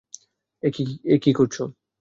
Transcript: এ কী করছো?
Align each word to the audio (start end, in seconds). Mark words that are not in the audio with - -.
এ 0.63 1.15
কী 1.23 1.31
করছো? 1.33 1.63